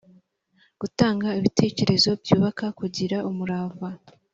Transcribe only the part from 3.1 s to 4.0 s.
umurava